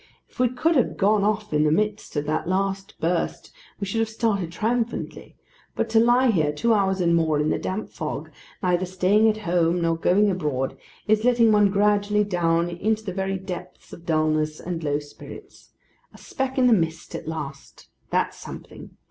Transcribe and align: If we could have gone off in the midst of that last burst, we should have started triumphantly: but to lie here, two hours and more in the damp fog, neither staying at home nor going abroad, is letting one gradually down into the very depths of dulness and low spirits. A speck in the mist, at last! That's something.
If 0.27 0.39
we 0.39 0.49
could 0.49 0.75
have 0.77 0.97
gone 0.97 1.23
off 1.23 1.53
in 1.53 1.63
the 1.63 1.71
midst 1.71 2.15
of 2.15 2.25
that 2.25 2.47
last 2.49 2.99
burst, 2.99 3.51
we 3.79 3.85
should 3.85 3.99
have 3.99 4.09
started 4.09 4.51
triumphantly: 4.51 5.35
but 5.75 5.89
to 5.89 5.99
lie 5.99 6.31
here, 6.31 6.51
two 6.51 6.73
hours 6.73 7.01
and 7.01 7.15
more 7.15 7.39
in 7.39 7.49
the 7.49 7.59
damp 7.59 7.87
fog, 7.91 8.31
neither 8.63 8.87
staying 8.87 9.29
at 9.29 9.37
home 9.45 9.79
nor 9.79 9.95
going 9.95 10.31
abroad, 10.31 10.75
is 11.07 11.23
letting 11.23 11.51
one 11.51 11.69
gradually 11.69 12.23
down 12.23 12.67
into 12.67 13.03
the 13.03 13.13
very 13.13 13.37
depths 13.37 13.93
of 13.93 14.03
dulness 14.07 14.59
and 14.59 14.83
low 14.83 14.97
spirits. 14.97 15.69
A 16.15 16.17
speck 16.17 16.57
in 16.57 16.65
the 16.65 16.73
mist, 16.73 17.13
at 17.13 17.27
last! 17.27 17.87
That's 18.09 18.39
something. 18.39 18.97